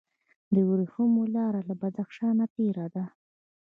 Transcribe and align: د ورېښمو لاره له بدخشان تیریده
د 0.53 0.55
ورېښمو 0.69 1.23
لاره 1.35 1.61
له 1.69 1.75
بدخشان 1.81 2.37
تیریده 2.53 3.03